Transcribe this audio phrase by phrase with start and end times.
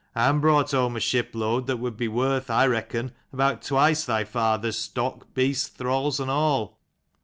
[0.15, 4.79] "And brought home a shipload that would be worth, I reckon, about twice their father's
[4.79, 6.79] stock, beasts, thralls, and all."